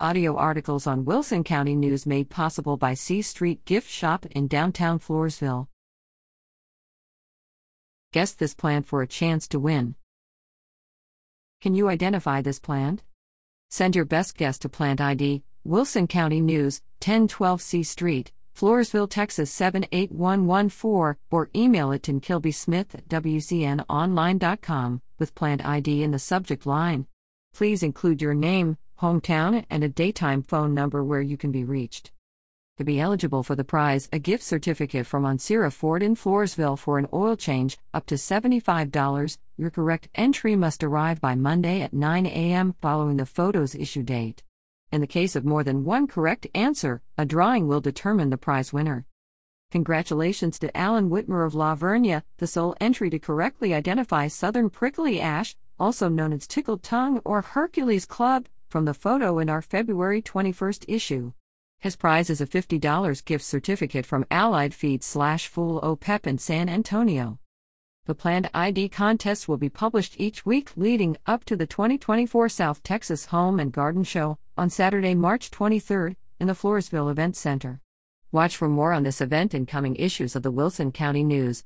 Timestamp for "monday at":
41.34-41.92